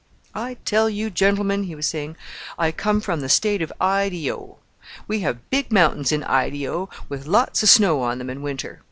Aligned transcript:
"I 0.33 0.55
tell 0.65 0.89
you, 0.89 1.11
gentlemen," 1.11 1.65
he 1.65 1.75
was 1.75 1.87
saying, 1.87 2.17
"I 2.57 2.71
come 2.71 3.01
from 3.01 3.19
the 3.21 3.29
State 3.29 3.61
of 3.61 3.71
I 3.79 4.09
dee 4.09 4.29
ho. 4.29 4.57
We 5.07 5.19
have 5.19 5.47
big 5.51 5.71
mountains 5.71 6.11
in 6.11 6.23
I 6.23 6.49
dee 6.49 6.63
ho, 6.65 6.89
with 7.07 7.27
lots 7.27 7.61
of 7.61 7.69
snow 7.69 8.01
on 8.01 8.17
them 8.17 8.31
in 8.31 8.41
winter. 8.41 8.79